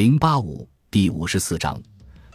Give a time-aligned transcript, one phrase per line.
[0.00, 1.78] 零八五第五十四章，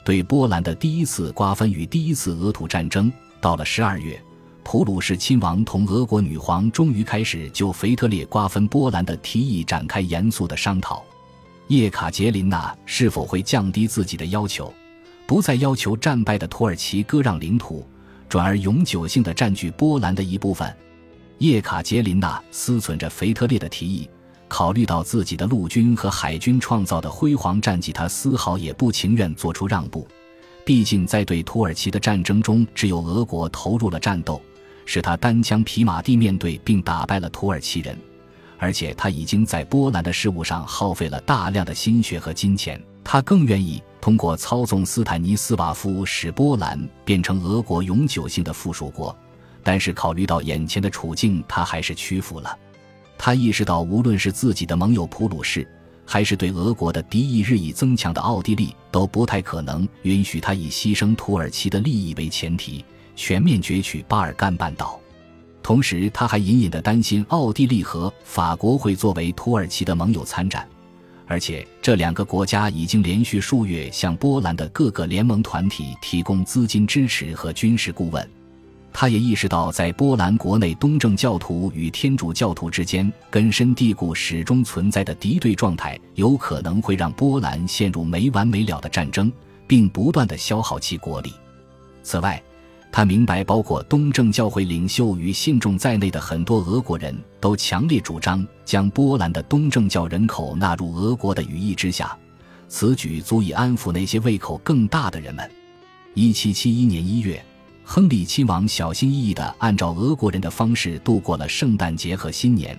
[0.06, 3.12] 对波兰的第一次瓜分与第一次俄土战争。
[3.42, 4.22] 到了十二月，
[4.64, 11.04] 普鲁士亲王同俄国女皇终于开始就腓特烈瓜分波兰的提议展开严肃的商讨。
[11.70, 14.72] 叶卡捷琳娜是否会降低自己的要求，
[15.26, 17.84] 不再要求战败的土耳其割让领土，
[18.30, 20.72] 转而永久性的占据波兰的一部分？
[21.40, 24.08] 叶卡捷琳娜思忖着腓特烈的提议。
[24.56, 30.08] 考虑到自己的陆军和海军创造的辉煌战绩，他丝毫也不情愿做出让步。
[30.64, 34.42] 毕竟，在对土耳其的战争中，只有俄国投入了战斗，
[34.86, 37.98] 使他单枪匹马地面对并打败了土耳其人。
[38.58, 42.82] 而且，他已经在波兰的事务上耗费了大量的心血和金钱。
[43.04, 49.14] 他更愿意通过操纵斯坦尼斯瓦夫，使波兰变成俄国永久性的附属国。
[49.62, 52.58] 但是，考虑到眼前的处境，他还是屈服了。
[53.18, 55.68] 他意识到，无论是自己的盟友普鲁士，
[56.06, 65.00] 还是对俄国的敌意日益增强的奥地利，都不太可能允许他以牺牲土耳其的利益为前提，全面攫取巴尔干半岛。
[65.64, 70.68] 同时，他还隐隐的担心奥地利和法国会作为土耳其的盟友参战，
[71.26, 78.30] 而且这两个国家已经连续数月向波兰的各个联盟团体提供资金支持和军事顾问。
[78.98, 89.30] 他也意识到，在波兰国内东正教徒与天主教徒之间根深蒂固、始终存在的敌对状态，有可能会让波兰陷入没完没了的战争，
[89.68, 91.34] 并不断的消耗其国力。
[92.04, 92.42] 此外，
[92.90, 102.18] 他明白，包括东正教会领袖与信众在内的很多俄国人都强烈主张将波兰的东正教人口纳入俄国的羽翼之下，
[102.70, 105.52] 此举足以安抚那些胃口更大的人们。
[106.14, 107.44] 一七七一年一月。
[107.88, 112.78] 亨利亲王小心翼翼地按照俄国人的方式度过了圣诞节和新年。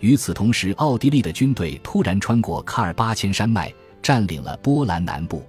[0.00, 3.72] 与此同时，奥地利的军队突然穿过卡尔巴阡山脉，
[4.02, 5.42] 占领了波兰南部。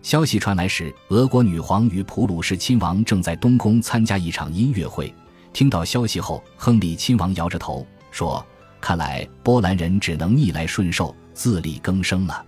[0.00, 5.12] 消息传来时，俄国女皇与普鲁士亲王正在东宫参加一场音乐会。
[5.52, 8.46] 听到消息后，亨利亲王摇着头说
[8.80, 12.44] ：“看来波兰人只能逆来顺受，自力更生了。”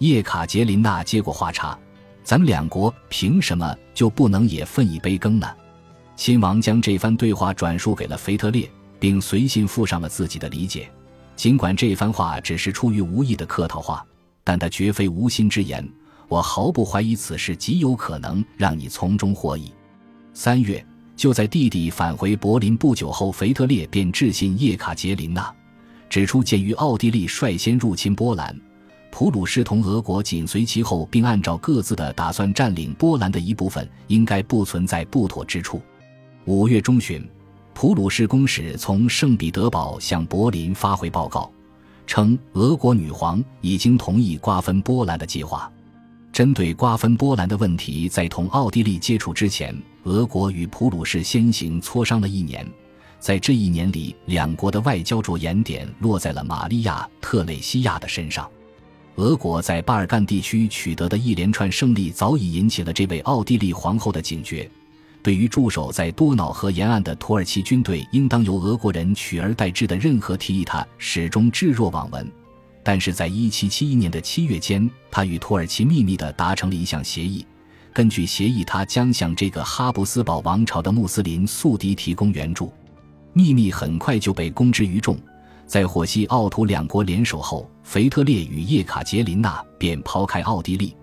[0.00, 1.78] 叶卡捷琳娜接过话茬。
[2.30, 5.48] 咱们两国凭什么就不能也分一杯羹呢？
[6.14, 8.70] 亲王将这番对话转述给了腓特烈，
[9.00, 10.88] 并随信附上了自己的理解。
[11.34, 14.06] 尽管这番话只是出于无意的客套话，
[14.44, 15.84] 但他绝非无心之言。
[16.28, 19.74] 我毫不怀疑此事极有可能让你从中获益。
[20.32, 20.86] 三月，
[21.16, 25.52] 就在弟弟返回柏林不久后，腓特烈便致信叶卡捷琳娜，
[26.08, 28.56] 指出鉴于奥地利率先入侵波兰。
[29.10, 35.80] 普鲁士同俄国紧随其后，并按照各自的打算占领波兰的一部分，应该不存在不妥之处。
[36.46, 37.28] 五月中旬，
[37.74, 41.50] 普鲁士公使从圣彼得堡向柏林发回报告，
[42.06, 45.70] 称俄国女皇已经同意瓜分波兰的计划。
[46.32, 52.66] 针对瓜分波兰的问题，在同奥地利接触之前，俄国与普鲁士先行磋商了一年。
[53.18, 58.48] 在这一年里，两国的外交着眼点落在了玛利亚·特蕾西亚的身上。
[59.20, 64.68] 俄国在巴尔干地区取得的一连串胜利，早已引起了这位奥地利皇后的警觉。
[65.22, 72.26] 对于驻守在多瑙河沿岸的土耳其军队应当由俄国人取而代之的任何提议，他始终置若罔闻。
[72.82, 77.44] 但是在1771年的七月间，他与土耳其秘密地达成了一项协议。
[77.92, 82.72] 根据协议，他将向这个哈布斯堡王朝的穆斯林宿敌提供援助。
[83.34, 85.18] 秘密很快就被公之于众。
[85.66, 90.96] 在获悉奥图两国联手后，腓特烈与叶卡捷琳娜便抛开奥地利，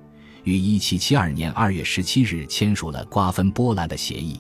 [0.46, 4.40] 于1772年2月17日签署了瓜分波兰的协议。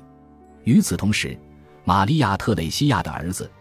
[0.64, 1.38] 与此同时，
[1.84, 3.52] 玛利亚·特蕾西亚的儿子，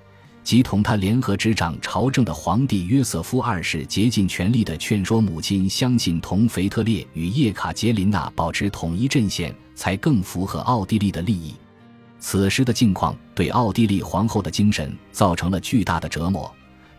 [0.45, 11.57] 即同他联合执掌朝政的皇帝约瑟夫二世，竭尽全力地劝说母亲相信同腓特烈与叶卡捷琳娜保持统一阵线，才更符合奥地利的利益。
[12.21, 16.49] 此时的境况对奥地利皇后的精神造成了巨大的折磨，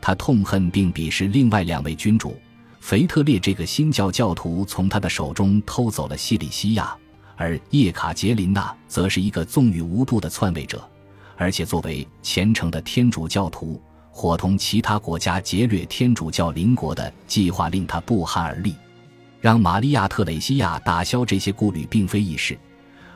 [0.01, 2.35] 他痛恨并鄙视另外两位君主。
[2.79, 6.95] 腓特烈这个新教教徒从他的手中偷走了西里西亚，
[7.35, 10.87] 而叶卡捷琳娜则是一个纵欲无度的篡位者，
[11.35, 18.73] 而且作为虔诚的天主教徒，伙同其他国家劫掠天主教邻国的计划令他不寒而栗。
[19.41, 22.57] 让玛利亚·特蕾西亚打消这些顾虑，并非易事。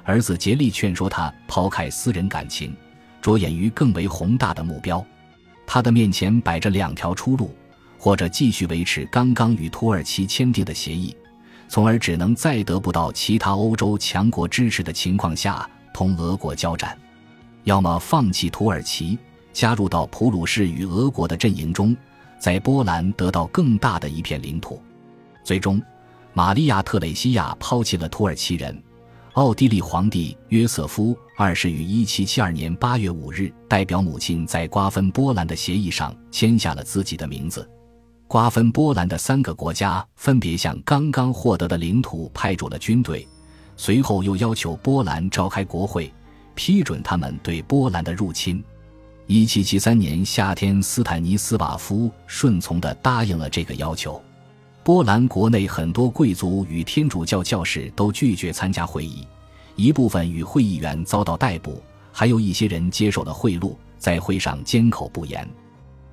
[0.03, 2.75] 儿子竭力劝说他抛开私人感情，
[3.21, 5.03] 着眼于更为宏大的目标。
[5.65, 7.55] 他的面前摆着两条出路：
[7.97, 11.15] 或者继续维持刚刚与土耳其签订的协议，
[11.67, 16.89] 从而只能在得不到其他欧洲强国支持的情况下同俄国交战；
[17.63, 19.17] 要么放弃土耳其，
[19.53, 21.95] 加入到普鲁士与俄国的阵营中，
[22.39, 24.81] 在波兰得到更大的一片领土。
[25.43, 25.81] 最终。
[26.33, 28.81] 玛利亚·特蕾西亚抛弃了土耳其人。
[29.33, 37.65] 奥地利皇帝约瑟夫二世于1772年8月5日，代表母亲在瓜分波兰的协议上签下了自己的名字。
[38.27, 43.25] 瓜分波兰的三个国家分别向刚刚获得的领土派驻了军队，
[43.77, 46.13] 随后又要求波兰召开国会，
[46.53, 48.61] 批准他们对波兰的入侵。
[49.27, 54.21] 1773年夏天，斯坦尼斯瓦夫顺从地答应了这个要求。
[54.83, 59.27] 波兰国内很多贵族与天主教教士都拒绝参加会议，
[59.75, 61.79] 一部分与会议员遭到逮捕，
[62.11, 65.47] 还有一些人接受了贿赂，在会上缄口不言。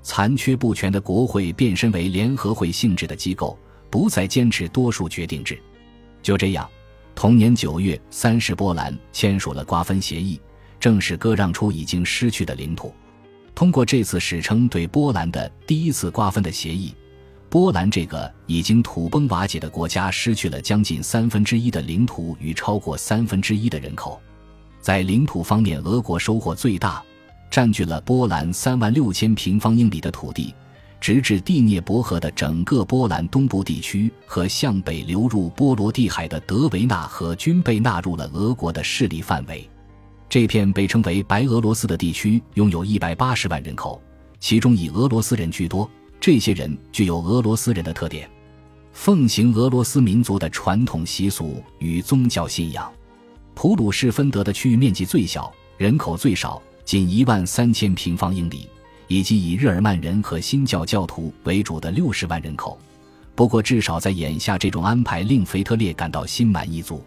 [0.03, 5.59] 残缺不全的国会变身为联合会性质的机构，不再坚持多数决定制。
[6.23, 6.69] 就这样，
[7.15, 10.39] 同年九月，三十波兰签署了瓜分协议，
[10.79, 12.93] 正式割让出已经失去的领土。
[13.55, 16.95] 通过这次史称对波兰的第一次瓜分的协议。
[17.51, 24.21] 波兰这个已经土崩瓦解的国家失去了将近三分之一的领土与超过三分之一的人口，
[24.83, 27.03] 在领土方面，俄国收获最大，
[27.51, 30.55] 占据了波兰三万六千平方英里的土地，
[31.01, 39.67] 直至第聂伯河的整个波兰东部地区和向北流入波罗的海的德维纳河均被纳入了俄国的势力范围。
[40.29, 44.03] 这片被称为白俄罗斯的地区拥有一百八十万人口，
[44.39, 45.91] 其中以俄罗斯人居多。
[46.21, 48.29] 这些人具有俄罗斯人的特点，
[48.93, 52.93] 奉行俄罗斯民族的传统习俗与宗教信仰。
[53.55, 58.69] 普鲁士分得的区域面积最小，人口最少，仅一万三千平方英里，
[59.07, 62.79] 以及以日耳曼人和新教教徒为主的六十万人口。
[63.35, 67.03] 不过，至少在眼下，这种安排令腓特烈感到心满意足。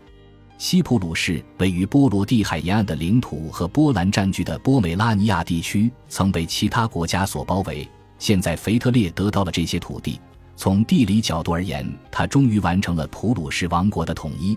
[0.58, 7.86] 西普鲁士位于波罗的海沿岸的领土和波兰占据的波美拉尼亚地区曾被其他国家所包围。
[8.22, 10.22] 现在，腓特烈得到了这些土地。
[10.56, 14.56] 从地理角度而言，他终于完成了普鲁士王国的统一。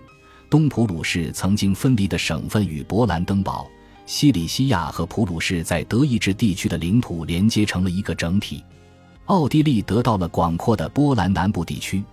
[0.51, 3.67] 东普鲁士曾经分离的省份与勃兰登堡、
[4.05, 8.63] 西里西亚和普鲁士在德意志地区的领土连接成了一个整体。
[9.25, 12.03] 奥地利得到了广阔的波兰南部地区，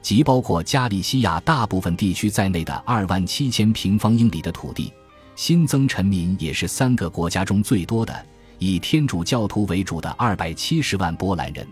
[0.00, 4.92] 即包括加利西亚大部分地区在内的二万七千平方英里的土地。
[5.34, 8.26] 新增臣民也是三个国家中最多的。
[8.60, 11.66] 以天主教徒为主的二百七十万波兰人，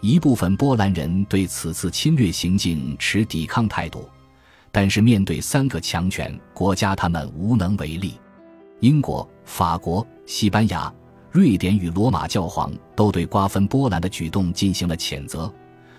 [0.00, 4.08] 一部分波兰人对此次侵略行径持抵抗态度，
[4.72, 8.14] 但是面对三个强权国家，他们无能为力。
[8.80, 10.90] 英国、法国、西班牙、
[11.30, 15.52] 瑞典与罗马教皇都对瓜分波兰的举动进行了谴责，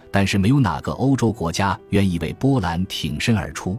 [0.10, 3.78] 但是没有哪个欧洲国家愿意为波兰挺身而出。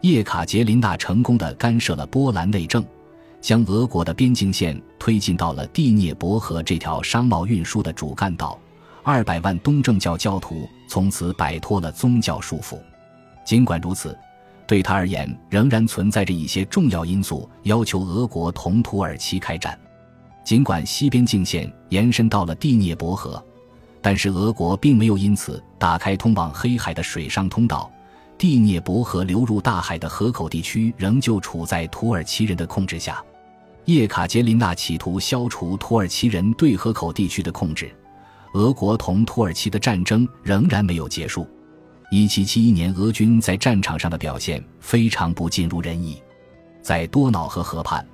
[0.00, 2.84] 叶卡捷琳娜成功的干涉了波兰内政。
[3.46, 8.58] 将俄国的边境线推进到了第聂伯河这条商贸运输的主干道，
[9.04, 12.76] 二百万东正教教徒从此摆脱了宗教束缚。
[13.44, 14.18] 尽管如此，
[14.66, 19.78] 对他而言仍然存在着一些重要因素要求俄国同土耳其开战。
[20.44, 23.40] 尽管西边境线延伸到了第聂伯河，
[24.02, 27.88] 但是俄国并没有因此打开通往黑海的水上通道。
[28.36, 33.24] 第聂伯河流入大海的河口地区仍旧处在土耳其人的控制下。
[33.86, 37.88] 叶卡捷琳娜企图消除土耳其人对河口地区的控制，
[38.52, 41.46] 俄国同土耳其的战争仍然没有结束。
[42.10, 46.20] 1771年，俄军在战场上的表现非常不尽如人意。
[46.82, 48.04] 在多瑙河河畔，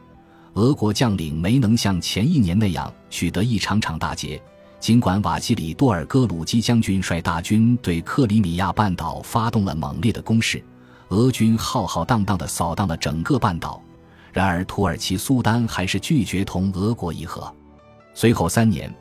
[0.52, 4.38] 俄国将领没能像前一年那样取得一场场大捷。
[4.78, 10.62] 尽管瓦西里多尔戈鲁基将军率大军对克里米亚半岛发动了猛烈的攻势，
[11.08, 13.82] 俄军浩浩荡荡地扫荡了整个半岛。
[14.32, 17.52] 然而，土耳其苏丹还是拒绝同俄国议和。
[18.14, 18.92] 随后三年，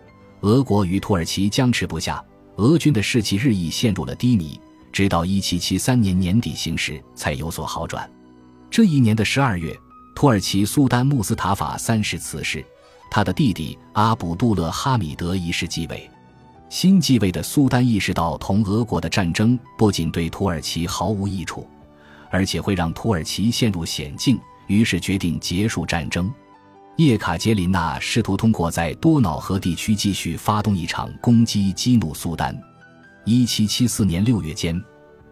[0.41, 2.23] 俄国与土耳其僵持不下，
[2.57, 4.59] 俄军的士气日益陷入了低迷。
[4.91, 8.09] 直到1773年年底，形势才有所好转。
[8.69, 9.73] 这一年的十二月，
[10.13, 12.61] 土耳其苏丹穆斯塔法三世辞世，
[13.09, 16.09] 他的弟弟阿卜杜勒哈米德一世继位。
[16.67, 21.65] 新继位的苏丹意识到，同俄国的战争不仅对土耳其毫无益处，
[22.29, 24.37] 而且会让土耳其陷入险境。
[24.71, 26.31] 于是决定结束战争。
[26.97, 32.57] 叶卡捷琳娜试图通过在多瑙河地区继续发动一场攻击，激怒苏丹。
[33.25, 34.81] 1774年6月间，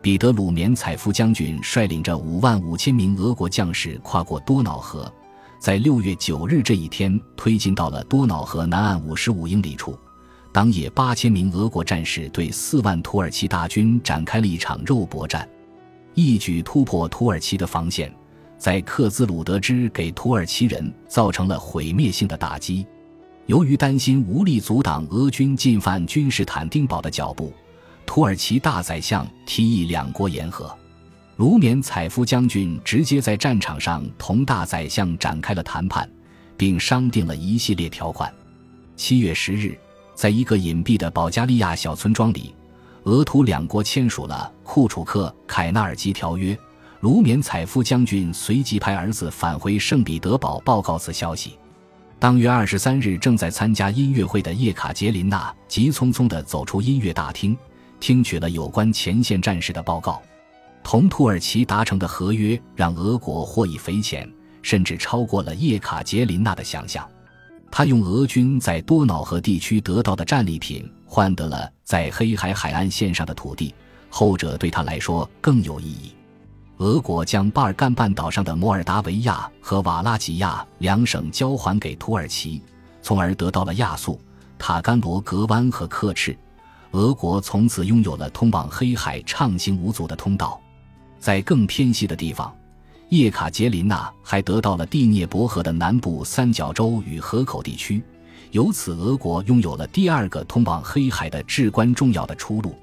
[0.01, 5.11] 彼得鲁缅采夫将军率领着5万5千名俄国将士跨过多瑙河，
[5.59, 9.97] 在6月9日这一天推进到了多瑙河南岸55英里处。
[10.51, 15.47] 当夜，8千名俄国战士对4万土耳其大军展开了一场肉搏战，
[16.15, 18.11] 一举突破土耳其的防线。
[18.59, 22.85] 在克兹鲁德支给土耳其人造成了毁灭性的打击。
[23.45, 27.53] 由于担心无力阻挡俄军进犯君士坦丁堡的脚步，
[28.05, 30.77] 土耳其大宰相提议两国言和。
[31.37, 36.07] 卢缅采夫将军直接在战场上同大宰相展开了谈判，
[36.57, 38.31] 并商定了一系列条款。
[38.97, 39.79] 七月十日，
[40.13, 42.53] 在一个隐蔽的保加利亚小村庄里，
[43.03, 46.55] 俄土两国签署了库楚克凯纳尔基条约。
[47.01, 51.57] 卢缅采夫将军随即派儿子返回圣彼得堡报告此消息。
[52.19, 57.57] 当月二十三日，正在参加音乐会的叶卡捷琳娜急匆匆地走出音乐大厅，
[58.01, 60.21] 听取了有关前线战士的报告。
[60.83, 64.29] 同土耳其达成的合约让俄国获益匪浅，
[64.61, 67.07] 甚至超过了叶卡捷琳娜的想象。
[67.71, 73.73] 他用俄军在多瑙河地区得到的战利品换得了在黑海海岸线上的土地，
[74.09, 76.11] 后者对他来说更有意义。
[76.79, 82.61] 俄国将巴尔干半岛上的摩尔达维亚和瓦拉吉亚两省交还给土耳其，
[83.01, 84.17] 从而得到了亚速、
[84.57, 86.37] 塔甘罗格湾和克赤。
[86.91, 90.57] 俄国从此拥有了通往黑海畅行无阻的通道。
[91.19, 92.55] 在更偏西的地方，
[93.09, 98.01] 叶卡捷琳娜还得到了第聂伯河的南部三角洲与河口地区，
[98.51, 102.73] 由此俄国拥有了第二个通往黑海的至关重要的出路。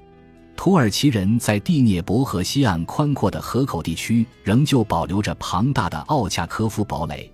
[0.57, 7.31] 土耳其人在第聂伯河西岸宽阔的河口地区仍旧保留着庞大的奥恰科夫堡垒，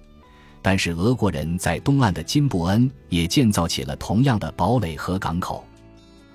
[0.62, 5.66] 但是俄国人在东岸的金布恩也建造起了同样的堡垒和港口，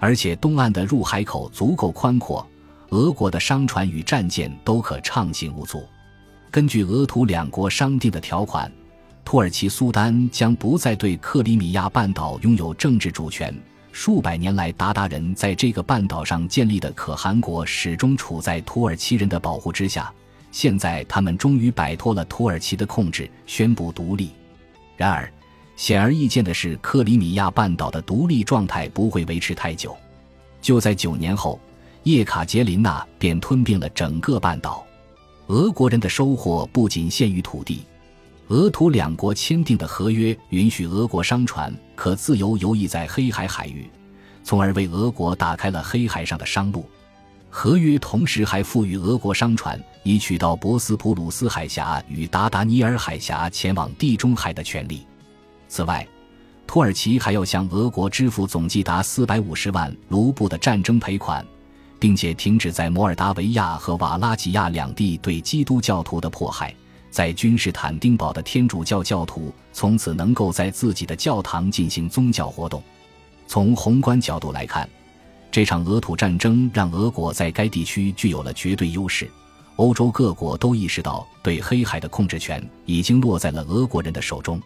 [0.00, 2.44] 而且东岸的入海口足够宽阔。
[2.88, 5.86] 俄国的商船与战舰都可畅行无阻。
[6.50, 8.72] 根据俄土两国商定的条款，
[9.26, 13.54] 土耳其苏丹将不再对克里米亚半岛拥有政治主权。
[14.00, 20.08] 数百年来，鞑靼人在这个半岛上建立的可汗国始终处在土耳其人的保护之下。
[20.52, 24.30] 现在，他们终于摆脱了土耳其的控制，宣布独立。
[24.96, 25.28] 然而，
[25.74, 29.96] 显而易见的是，克里米亚半岛的独立状态不会维持太久。
[30.62, 31.58] 就在九年后。
[32.04, 34.86] 叶卡捷琳娜便吞并了整个半岛。
[35.48, 37.82] 俄国人的收获不仅限于土地，
[38.48, 43.86] 俄土两国签订的合约允许俄国商船可自由游弋在黑海海域，
[44.42, 46.88] 从而为俄国打开了黑海上的商路。
[47.50, 55.06] 合约同时还赋予俄国商船以取到博斯普鲁斯海峡与达达尼尔海峡前往地中海的权利。
[55.68, 56.06] 此外，
[56.66, 61.44] 土耳其还要向俄国支付总计达四百五十万卢布的战争赔款。
[62.00, 66.72] 并且停止在摩尔达维亚和瓦拉吉亚两地对基督教徒的迫害，
[67.18, 72.80] 在君士坦丁堡的天主教教徒从此能够在自己的教堂进行宗教活动。
[73.48, 74.88] 从宏观角度来看，
[75.50, 79.28] 这场俄土战争让俄国在该地区具有了绝对优势。
[79.74, 84.62] 欧洲各国都意识到，对黑海的控制权已经落在了俄国人的手中。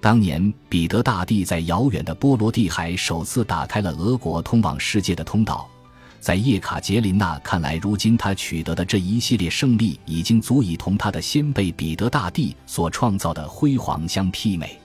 [0.00, 5.70] 当年彼得大帝在遥远的波罗的海首次打开了俄国通往世界的通道。
[6.24, 14.80] 在叶卡捷琳娜看来，如今她取得的这一系列胜利已经足以同她的先辈彼得大帝所创造的辉煌相媲美。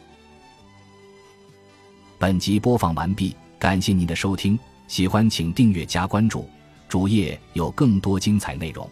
[2.17, 6.45] 本集播放完毕，感谢您的收听，喜欢请订阅加关注，
[6.89, 8.85] 主页有更多精彩内容。